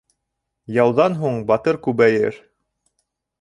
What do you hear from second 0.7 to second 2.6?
Яуҙан һуң батыр күбәйер.